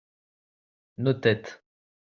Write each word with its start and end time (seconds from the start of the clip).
nos 1.03 1.19
têtes. 1.23 1.53